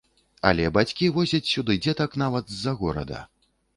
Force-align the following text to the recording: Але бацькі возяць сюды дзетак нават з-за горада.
Але 0.51 0.63
бацькі 0.77 1.09
возяць 1.17 1.43
сюды 1.51 1.77
дзетак 1.83 2.17
нават 2.23 2.45
з-за 2.55 2.75
горада. 2.81 3.21